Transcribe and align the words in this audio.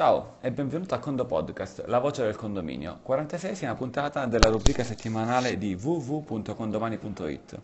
Ciao 0.00 0.36
e 0.40 0.50
benvenuto 0.50 0.94
a 0.94 0.98
Condo 0.98 1.26
Podcast, 1.26 1.84
la 1.84 1.98
voce 1.98 2.22
del 2.22 2.34
condominio, 2.34 3.00
46esima 3.06 3.76
puntata 3.76 4.24
della 4.24 4.48
rubrica 4.48 4.82
settimanale 4.82 5.58
di 5.58 5.74
www.condomani.it. 5.74 7.60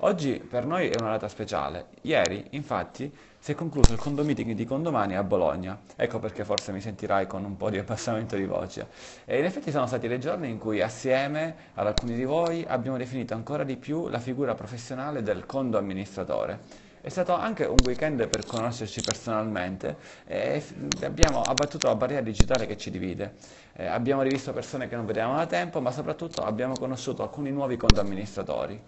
Oggi 0.00 0.38
per 0.46 0.66
noi 0.66 0.90
è 0.90 1.00
una 1.00 1.12
data 1.12 1.28
speciale. 1.28 1.86
Ieri, 2.02 2.48
infatti, 2.50 3.10
si 3.38 3.52
è 3.52 3.54
concluso 3.54 3.94
il 3.94 3.98
condomeeting 3.98 4.52
di 4.52 4.66
Condomani 4.66 5.16
a 5.16 5.22
Bologna. 5.22 5.80
Ecco 5.96 6.18
perché 6.18 6.44
forse 6.44 6.72
mi 6.72 6.80
sentirai 6.82 7.26
con 7.26 7.42
un 7.42 7.56
po' 7.56 7.70
di 7.70 7.78
abbassamento 7.78 8.36
di 8.36 8.44
voce. 8.44 8.88
E 9.24 9.38
in 9.38 9.46
effetti 9.46 9.70
sono 9.70 9.86
stati 9.86 10.08
dei 10.08 10.20
giorni 10.20 10.50
in 10.50 10.58
cui 10.58 10.82
assieme 10.82 11.56
ad 11.72 11.86
alcuni 11.86 12.16
di 12.16 12.24
voi 12.24 12.66
abbiamo 12.68 12.98
definito 12.98 13.32
ancora 13.32 13.64
di 13.64 13.78
più 13.78 14.08
la 14.08 14.18
figura 14.18 14.54
professionale 14.54 15.22
del 15.22 15.46
condo 15.46 15.78
amministratore 15.78 16.81
è 17.02 17.08
stato 17.08 17.34
anche 17.34 17.64
un 17.64 17.78
weekend 17.84 18.28
per 18.28 18.46
conoscerci 18.46 19.02
personalmente 19.02 19.96
e 20.24 20.62
abbiamo 21.02 21.44
abbattuto 21.44 21.88
la 21.88 21.96
barriera 21.96 22.22
digitale 22.22 22.64
che 22.64 22.76
ci 22.76 22.92
divide. 22.92 23.34
Eh, 23.72 23.86
abbiamo 23.86 24.22
rivisto 24.22 24.52
persone 24.52 24.88
che 24.88 24.94
non 24.94 25.04
vedevamo 25.04 25.34
da 25.34 25.46
tempo, 25.46 25.80
ma 25.80 25.90
soprattutto 25.90 26.44
abbiamo 26.44 26.76
conosciuto 26.76 27.24
alcuni 27.24 27.50
nuovi 27.50 27.76
conto 27.76 28.00
amministratori, 28.00 28.80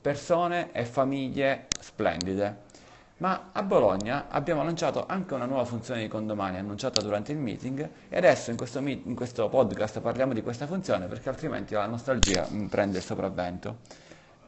persone 0.00 0.70
e 0.70 0.84
famiglie 0.84 1.70
splendide. 1.80 2.64
Ma 3.18 3.48
a 3.52 3.62
Bologna 3.64 4.26
abbiamo 4.28 4.62
lanciato 4.62 5.04
anche 5.06 5.34
una 5.34 5.46
nuova 5.46 5.64
funzione 5.64 6.02
di 6.02 6.08
condomani 6.08 6.58
annunciata 6.58 7.00
durante 7.00 7.32
il 7.32 7.38
meeting 7.38 7.90
e 8.08 8.16
adesso 8.16 8.50
in 8.50 8.56
questo, 8.56 8.80
meet, 8.80 9.06
in 9.06 9.16
questo 9.16 9.48
podcast 9.48 10.00
parliamo 10.00 10.34
di 10.34 10.42
questa 10.42 10.66
funzione 10.66 11.06
perché 11.06 11.30
altrimenti 11.30 11.74
la 11.74 11.86
nostalgia 11.86 12.46
prende 12.68 12.98
il 12.98 13.04
sopravvento. 13.04 13.78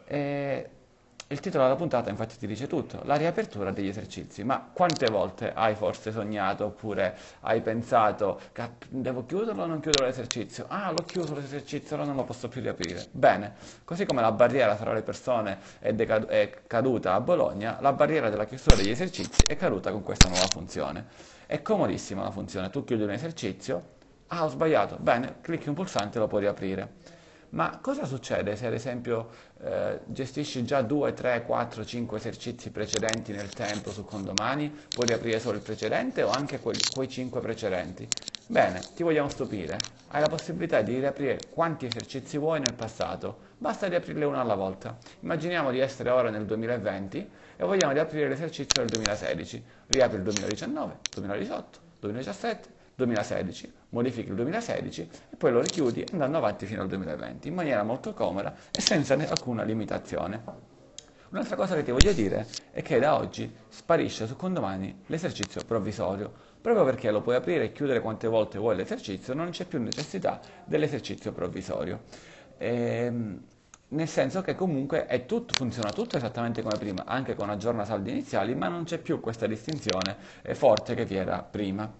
E 0.05 0.71
il 1.31 1.41
titolo 1.41 1.65
della 1.65 1.77
puntata 1.77 2.09
infatti 2.09 2.39
ti 2.39 2.47
dice 2.47 2.67
tutto, 2.67 3.03
la 3.05 3.17
riapertura 3.17 3.71
degli 3.71 3.89
esercizi. 3.89 4.45
Ma 4.45 4.71
quante 4.73 5.09
volte 5.09 5.53
hai 5.53 5.75
forse 5.75 6.11
sognato 6.11 6.65
oppure 6.65 7.15
hai 7.41 7.61
pensato 7.61 8.41
devo 8.89 9.27
chiuderlo 9.27 9.63
o 9.63 9.67
non 9.67 9.81
chiudere 9.81 10.07
l'esercizio? 10.07 10.65
Ah, 10.69 10.91
l'ho 10.91 11.05
chiuso 11.05 11.35
l'esercizio, 11.35 11.97
allora 11.97 12.11
non 12.11 12.19
lo 12.21 12.25
posso 12.25 12.49
più 12.49 12.63
riaprire. 12.63 13.09
Bene, 13.11 13.55
così 13.85 14.07
come 14.07 14.23
la 14.23 14.33
barriera 14.33 14.75
tra 14.77 14.93
le 14.95 15.03
persone 15.03 15.59
è, 15.81 15.93
decad- 15.93 16.29
è 16.29 16.63
caduta 16.67 17.13
a 17.13 17.21
Bologna, 17.21 17.77
la 17.81 17.93
barriera 17.93 18.31
della 18.31 18.47
chiusura 18.47 18.75
degli 18.75 18.91
esercizi 18.91 19.45
è 19.45 19.55
caduta 19.57 19.91
con 19.93 20.03
questa 20.03 20.29
nuova 20.29 20.49
funzione. 20.49 21.07
È 21.45 21.61
comodissima 21.61 22.23
la 22.23 22.31
funzione, 22.31 22.71
tu 22.71 22.85
chiudi 22.85 23.03
un 23.03 23.11
esercizio, 23.11 23.83
ah 24.29 24.45
ho 24.45 24.49
sbagliato, 24.49 24.97
bene, 24.99 25.37
clicchi 25.43 25.69
un 25.69 25.75
pulsante 25.75 26.17
e 26.17 26.21
lo 26.21 26.27
puoi 26.27 26.41
riaprire. 26.41 27.17
Ma 27.51 27.79
cosa 27.81 28.05
succede 28.05 28.57
se 28.57 28.67
ad 28.67 28.75
esempio 28.75 29.31
eh, 29.63 30.01
gestisci 30.07 30.65
già 30.65 30.83
2, 30.83 31.15
3, 31.15 31.45
4, 31.45 31.85
5 31.85 32.19
esercizi 32.19 32.71
precedenti 32.71 33.33
nel 33.33 33.49
tempo 33.49 33.91
su 33.91 34.05
condomani? 34.05 34.71
Puoi 34.89 35.07
riaprire 35.07 35.41
solo 35.41 35.57
il 35.57 35.63
precedente 35.63 36.23
o 36.23 36.31
anche 36.31 36.61
quei, 36.61 36.77
quei 36.95 37.09
5 37.09 37.41
precedenti? 37.41 38.07
Bene, 38.47 38.81
ti 38.95 39.03
vogliamo 39.03 39.29
stupire. 39.31 39.79
Hai 40.09 40.21
la 40.21 40.29
possibilità 40.29 40.83
di 40.83 40.99
riaprire 40.99 41.39
quanti 41.51 41.87
esercizi 41.87 42.37
vuoi 42.37 42.61
nel 42.61 42.75
passato. 42.75 43.47
Basta 43.57 43.89
riaprirli 43.89 44.25
uno 44.25 44.41
alla 44.41 44.55
volta. 44.55 44.97
Immaginiamo 45.21 45.71
di 45.71 45.79
essere 45.79 46.11
ora 46.11 46.31
nel 46.31 46.45
2020 46.45 47.31
e 47.57 47.65
vogliamo 47.65 47.93
riaprire 47.93 48.29
l'esercizio 48.29 48.83
del 48.83 48.91
2016. 48.91 49.65
Riapri 49.87 50.17
il 50.17 50.23
2019, 50.23 50.99
2018, 51.15 51.79
2017, 52.01 52.69
2016, 52.99 53.73
modifichi 53.91 54.29
il 54.29 54.35
2016 54.35 55.09
e 55.31 55.37
poi 55.37 55.53
lo 55.53 55.61
richiudi 55.61 56.05
andando 56.11 56.39
avanti 56.39 56.67
fino 56.67 56.83
al 56.83 56.89
2020 56.89 57.47
in 57.47 57.55
maniera 57.55 57.85
molto 57.85 58.13
comoda 58.13 58.53
e 58.73 58.81
senza 58.81 59.15
alcuna 59.15 59.63
limitazione. 59.63 60.67
Un'altra 61.31 61.55
cosa 61.55 61.77
che 61.77 61.85
ti 61.85 61.93
voglio 61.93 62.13
dire 62.13 62.45
è 62.73 62.83
che 62.83 62.99
da 62.99 63.17
oggi 63.17 63.55
sparisce 63.69 64.27
su 64.27 64.35
condomani 64.35 65.03
l'esercizio 65.07 65.63
provvisorio, 65.63 66.33
proprio 66.61 66.85
perché 66.85 67.13
lo 67.13 67.21
puoi 67.21 67.37
aprire 67.37 67.65
e 67.65 67.73
chiudere 67.73 68.01
quante 68.01 68.27
volte 68.27 68.59
vuoi 68.59 68.75
l'esercizio, 68.75 69.33
non 69.33 69.51
c'è 69.51 69.65
più 69.67 69.81
necessità 69.81 70.41
dell'esercizio 70.65 71.31
provvisorio. 71.31 72.01
Ehm, 72.57 73.41
nel 73.91 74.09
senso 74.09 74.43
che 74.43 74.57
comunque 74.57 75.07
tutto, 75.27 75.55
funziona 75.55 75.93
tutto 75.93 76.17
esattamente 76.17 76.63
come 76.63 76.79
prima, 76.79 77.05
anche 77.07 77.35
con 77.37 77.49
aggiorna 77.49 77.85
saldi 77.85 78.11
iniziali, 78.11 78.57
ma 78.57 78.67
non 78.69 78.83
c'è 78.85 78.99
più 78.99 79.21
questa 79.21 79.47
distinzione 79.47 80.17
forte 80.55 80.95
che 80.95 81.05
vi 81.05 81.15
era 81.15 81.43
prima. 81.43 81.91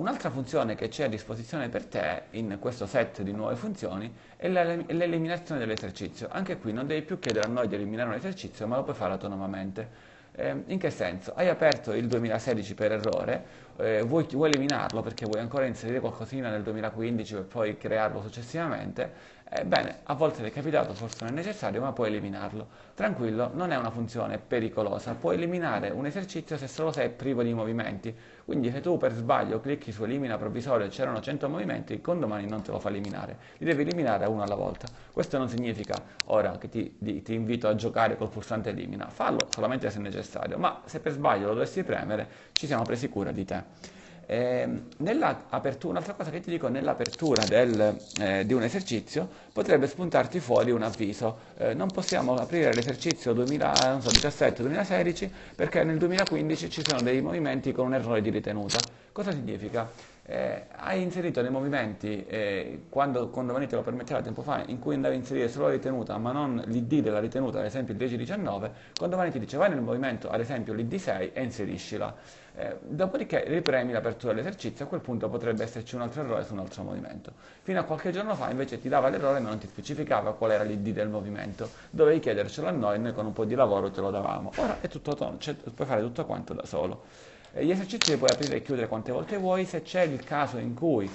Un'altra 0.00 0.30
funzione 0.30 0.76
che 0.76 0.88
c'è 0.88 1.04
a 1.04 1.08
disposizione 1.08 1.68
per 1.68 1.84
te 1.84 2.22
in 2.30 2.56
questo 2.58 2.86
set 2.86 3.20
di 3.20 3.32
nuove 3.32 3.54
funzioni 3.54 4.10
è 4.34 4.48
l'eliminazione 4.48 5.60
dell'esercizio. 5.60 6.26
Anche 6.30 6.56
qui 6.56 6.72
non 6.72 6.86
devi 6.86 7.02
più 7.02 7.18
chiedere 7.18 7.44
a 7.44 7.50
noi 7.50 7.68
di 7.68 7.74
eliminare 7.74 8.08
un 8.08 8.14
esercizio, 8.14 8.66
ma 8.66 8.76
lo 8.76 8.82
puoi 8.82 8.94
fare 8.96 9.12
autonomamente. 9.12 9.88
Eh, 10.32 10.62
in 10.66 10.78
che 10.78 10.90
senso? 10.90 11.32
Hai 11.34 11.48
aperto 11.48 11.92
il 11.92 12.06
2016 12.06 12.74
per 12.74 12.92
errore, 12.92 13.44
eh, 13.76 14.02
vuoi, 14.02 14.26
vuoi, 14.30 14.48
eliminarlo 14.48 15.02
perché 15.02 15.26
vuoi 15.26 15.40
ancora 15.40 15.66
inserire 15.66 15.98
qualcosina 16.00 16.50
nel 16.50 16.62
2015 16.62 17.34
per 17.34 17.44
poi 17.44 17.76
crearlo 17.76 18.22
successivamente, 18.22 19.38
Ebbene, 19.52 20.02
a 20.04 20.14
volte 20.14 20.42
ti 20.42 20.48
è 20.48 20.52
capitato, 20.52 20.94
forse 20.94 21.24
non 21.24 21.32
è 21.32 21.36
necessario, 21.36 21.80
ma 21.80 21.92
puoi 21.92 22.06
eliminarlo. 22.06 22.68
Tranquillo, 22.94 23.50
non 23.52 23.72
è 23.72 23.76
una 23.76 23.90
funzione 23.90 24.38
pericolosa, 24.38 25.16
puoi 25.16 25.34
eliminare 25.34 25.90
un 25.90 26.06
esercizio 26.06 26.56
se 26.56 26.68
solo 26.68 26.92
sei 26.92 27.10
privo 27.10 27.42
di 27.42 27.52
movimenti. 27.52 28.14
Quindi 28.44 28.70
se 28.70 28.80
tu 28.80 28.96
per 28.96 29.12
sbaglio 29.12 29.58
clicchi 29.60 29.90
su 29.90 30.04
elimina 30.04 30.36
provvisorio 30.36 30.86
e 30.86 30.88
c'erano 30.88 31.20
100 31.20 31.48
movimenti, 31.48 31.94
il 31.94 32.00
condomani 32.00 32.46
non 32.46 32.62
te 32.62 32.70
lo 32.70 32.78
fa 32.78 32.90
eliminare, 32.90 33.38
li 33.58 33.66
devi 33.66 33.82
eliminare 33.82 34.26
uno 34.26 34.42
alla 34.42 34.54
volta. 34.54 34.88
Questo 35.12 35.36
non 35.36 35.48
significa 35.48 36.00
ora 36.26 36.56
che 36.58 36.68
ti, 36.68 36.96
ti 37.22 37.34
invito 37.34 37.66
a 37.66 37.74
giocare 37.74 38.16
col 38.16 38.28
pulsante 38.28 38.70
elimina, 38.70 39.08
fallo 39.10 39.48
solamente 39.50 39.90
se 39.90 39.98
necessario, 39.98 40.19
ma 40.58 40.82
se 40.86 41.00
per 41.00 41.12
sbaglio 41.12 41.48
lo 41.48 41.54
dovessi 41.54 41.82
premere, 41.82 42.28
ci 42.54 42.66
siamo 42.66 42.84
presi 42.84 43.08
cura 43.08 43.32
di 43.32 43.44
te. 43.44 43.62
Eh, 44.26 44.68
un'altra 45.88 46.14
cosa 46.14 46.30
che 46.30 46.38
ti 46.38 46.50
dico, 46.50 46.68
nell'apertura 46.68 47.46
eh, 48.16 48.46
di 48.46 48.52
un 48.52 48.62
esercizio 48.62 49.28
potrebbe 49.52 49.88
spuntarti 49.88 50.38
fuori 50.38 50.70
un 50.70 50.82
avviso. 50.82 51.38
Eh, 51.56 51.74
non 51.74 51.90
possiamo 51.90 52.38
aprire 52.38 52.72
l'esercizio 52.72 53.34
2017-2016 53.34 55.30
perché 55.56 55.82
nel 55.82 55.98
2015 55.98 56.70
ci 56.70 56.82
sono 56.82 57.02
dei 57.02 57.20
movimenti 57.20 57.72
con 57.72 57.86
un 57.86 57.94
errore 57.94 58.20
di 58.20 58.30
ritenuta. 58.30 58.86
Cosa 59.10 59.32
significa? 59.32 59.90
Eh, 60.22 60.66
hai 60.76 61.02
inserito 61.02 61.42
dei 61.42 61.50
movimenti, 61.50 62.24
eh, 62.26 62.82
quando, 62.88 63.30
quando 63.30 63.52
te 63.66 63.74
lo 63.74 63.82
permetteva 63.82 64.22
tempo 64.22 64.42
fa, 64.42 64.62
in 64.66 64.78
cui 64.78 64.94
andavi 64.94 65.14
a 65.14 65.18
inserire 65.18 65.48
solo 65.48 65.66
la 65.66 65.72
ritenuta 65.72 66.16
ma 66.18 66.30
non 66.30 66.62
l'ID 66.66 67.00
della 67.00 67.18
ritenuta, 67.18 67.58
ad 67.58 67.64
esempio 67.64 67.94
il 67.94 68.00
10-19, 68.00 68.70
quando 68.96 69.16
Vanity 69.16 69.38
dice 69.38 69.56
vai 69.56 69.70
nel 69.70 69.80
movimento, 69.80 70.30
ad 70.30 70.40
esempio 70.40 70.72
l'ID6 70.74 71.30
e 71.32 71.42
inseriscila. 71.42 72.14
Eh, 72.56 72.76
dopodiché 72.82 73.44
ripremi 73.46 73.92
l'apertura 73.92 74.32
dell'esercizio, 74.32 74.84
a 74.84 74.88
quel 74.88 75.00
punto 75.00 75.28
potrebbe 75.28 75.62
esserci 75.62 75.94
un 75.94 76.02
altro 76.02 76.22
errore 76.22 76.44
su 76.44 76.52
un 76.52 76.60
altro 76.60 76.82
movimento. 76.82 77.32
Fino 77.62 77.80
a 77.80 77.84
qualche 77.84 78.10
giorno 78.12 78.34
fa 78.34 78.50
invece 78.50 78.80
ti 78.80 78.88
dava 78.88 79.08
l'errore 79.08 79.40
ma 79.40 79.48
non 79.48 79.58
ti 79.58 79.66
specificava 79.66 80.34
qual 80.34 80.52
era 80.52 80.62
l'ID 80.62 80.90
del 80.90 81.08
movimento, 81.08 81.68
dovevi 81.90 82.20
chiedercelo 82.20 82.68
a 82.68 82.72
noi, 82.72 82.98
noi 83.00 83.12
con 83.14 83.26
un 83.26 83.32
po' 83.32 83.44
di 83.44 83.54
lavoro 83.54 83.90
te 83.90 84.00
lo 84.00 84.10
davamo. 84.10 84.52
Ora 84.56 84.80
è 84.80 84.88
tutto 84.88 85.10
autonomo, 85.10 85.38
cioè, 85.38 85.54
puoi 85.54 85.86
fare 85.86 86.02
tutto 86.02 86.24
quanto 86.24 86.52
da 86.54 86.64
solo. 86.64 87.02
Gli 87.52 87.70
esercizi 87.70 88.12
li 88.12 88.16
puoi 88.16 88.30
aprire 88.30 88.56
e 88.56 88.62
chiudere 88.62 88.86
quante 88.86 89.10
volte 89.10 89.36
vuoi, 89.36 89.64
se 89.64 89.82
c'è 89.82 90.02
il 90.02 90.22
caso 90.22 90.58
in 90.58 90.74
cui 90.74 91.08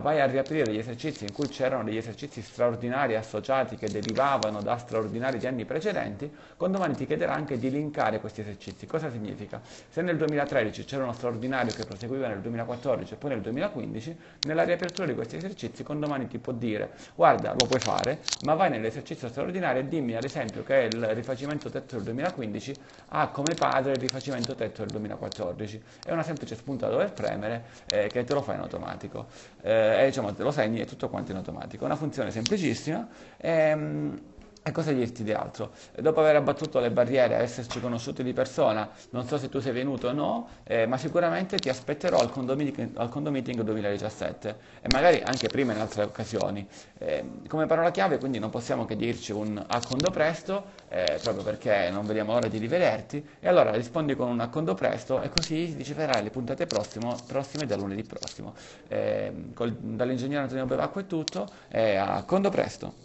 vai 0.00 0.20
a 0.20 0.26
riaprire 0.26 0.72
gli 0.72 0.78
esercizi 0.78 1.24
in 1.24 1.32
cui 1.32 1.46
c'erano 1.48 1.84
degli 1.84 1.96
esercizi 1.96 2.42
straordinari 2.42 3.14
associati 3.14 3.76
che 3.76 3.88
derivavano 3.88 4.60
da 4.60 4.76
straordinari 4.76 5.38
di 5.38 5.46
anni 5.46 5.64
precedenti, 5.64 6.30
con 6.56 6.72
domani 6.72 6.94
ti 6.94 7.06
chiederà 7.06 7.34
anche 7.34 7.58
di 7.58 7.70
linkare 7.70 8.18
questi 8.18 8.40
esercizi. 8.40 8.86
Cosa 8.86 9.10
significa? 9.10 9.60
Se 9.88 10.02
nel 10.02 10.16
2013 10.16 10.84
c'era 10.84 11.04
uno 11.04 11.12
straordinario 11.12 11.72
che 11.72 11.84
proseguiva 11.84 12.26
nel 12.28 12.40
2014 12.40 13.14
e 13.14 13.16
poi 13.16 13.30
nel 13.30 13.40
2015, 13.42 14.16
nella 14.46 14.64
riapertura 14.64 15.06
di 15.06 15.14
questi 15.14 15.36
esercizi 15.36 15.82
con 15.82 16.00
domani 16.00 16.26
ti 16.26 16.38
può 16.38 16.52
dire 16.52 16.90
guarda 17.14 17.52
lo 17.52 17.66
puoi 17.66 17.80
fare, 17.80 18.18
ma 18.40 18.54
vai 18.54 18.70
nell'esercizio 18.70 19.28
straordinario 19.28 19.82
e 19.82 19.88
dimmi 19.88 20.16
ad 20.16 20.24
esempio 20.24 20.64
che 20.64 20.88
il 20.90 21.06
rifacimento 21.14 21.70
tetto 21.70 21.94
del 21.96 22.04
2015 22.04 22.74
ha 23.08 23.28
come 23.28 23.54
padre 23.54 23.92
il 23.92 23.98
rifacimento 23.98 24.54
tetto 24.54 24.82
del 24.82 24.90
2014. 24.90 25.82
È 26.04 26.12
una 26.12 26.22
semplice 26.24 26.56
spunta 26.56 26.86
da 26.86 26.92
dover 26.92 27.12
premere 27.12 27.64
eh, 27.86 28.08
che 28.08 28.24
te 28.24 28.34
lo 28.34 28.42
fa 28.42 28.54
in 28.54 28.60
automatico. 28.60 29.26
Eh, 29.62 29.75
eh, 29.76 30.02
e 30.02 30.06
diciamo, 30.06 30.32
lo 30.36 30.50
segni 30.50 30.80
e 30.80 30.84
tutto 30.86 31.08
quanto 31.08 31.30
in 31.30 31.36
automatico. 31.38 31.84
Una 31.84 31.96
funzione 31.96 32.30
semplicissima. 32.30 33.06
Ehm, 33.36 34.20
e 34.66 34.72
cosa 34.72 34.90
dirti 34.90 35.22
di 35.22 35.32
altro? 35.32 35.70
Dopo 35.94 36.18
aver 36.18 36.34
abbattuto 36.34 36.80
le 36.80 36.90
barriere, 36.90 37.36
esserci 37.36 37.78
conosciuti 37.78 38.24
di 38.24 38.32
persona, 38.32 38.90
non 39.10 39.24
so 39.24 39.38
se 39.38 39.48
tu 39.48 39.60
sei 39.60 39.70
venuto 39.70 40.08
o 40.08 40.12
no, 40.12 40.48
eh, 40.64 40.86
ma 40.86 40.96
sicuramente 40.96 41.60
ti 41.60 41.68
aspetterò 41.68 42.18
al 42.18 42.30
condomeeting, 42.30 42.96
al 42.96 43.08
condomeeting 43.08 43.60
2017 43.62 44.58
e 44.80 44.88
magari 44.88 45.22
anche 45.22 45.50
prima 45.50 45.72
in 45.72 45.78
altre 45.78 46.02
occasioni. 46.02 46.66
Eh, 46.98 47.42
come 47.46 47.66
parola 47.66 47.92
chiave 47.92 48.18
quindi 48.18 48.40
non 48.40 48.50
possiamo 48.50 48.84
che 48.86 48.96
dirci 48.96 49.30
un 49.30 49.62
accondo 49.68 50.10
presto, 50.10 50.64
eh, 50.88 51.20
proprio 51.22 51.44
perché 51.44 51.88
non 51.90 52.04
vediamo 52.04 52.32
l'ora 52.32 52.48
di 52.48 52.58
rivederti, 52.58 53.24
e 53.38 53.46
allora 53.46 53.70
rispondi 53.72 54.16
con 54.16 54.28
un 54.28 54.40
accondo 54.40 54.74
presto 54.74 55.22
e 55.22 55.28
così 55.28 55.74
riceverai 55.76 56.24
le 56.24 56.30
puntate 56.30 56.66
prossimo, 56.66 57.22
prossime 57.24 57.66
da 57.66 57.76
lunedì 57.76 58.02
prossimo. 58.02 58.52
Eh, 58.88 59.50
col, 59.54 59.72
dall'ingegnere 59.76 60.42
Antonio 60.42 60.66
Bevacqua 60.66 61.02
è 61.02 61.06
tutto 61.06 61.50
a 61.70 62.16
accondo 62.16 62.50
presto. 62.50 63.04